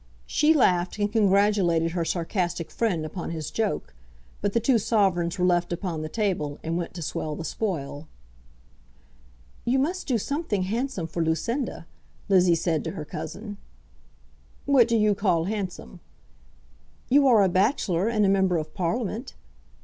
[0.25, 3.93] She laughed and congratulated her sarcastic friend upon his joke;
[4.41, 8.07] but the two sovereigns were left upon the table, and went to swell the spoil.
[9.63, 11.85] "You must do something handsome for Lucinda,"
[12.29, 13.57] Lizzie said to her cousin.
[14.65, 15.99] "What do you call handsome?"
[17.07, 19.35] "You are a bachelor and a Member of Parliament.